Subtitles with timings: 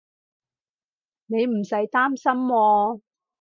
[1.27, 3.01] 你唔使擔心喎